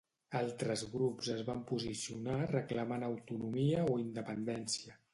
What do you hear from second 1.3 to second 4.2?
es van posicionar reclamant autonomia o